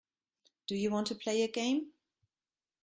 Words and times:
Do 0.65 0.75
you 0.75 0.89
want 0.89 1.05
to 1.09 1.13
play 1.15 1.43
a 1.43 1.47
game. 1.47 1.91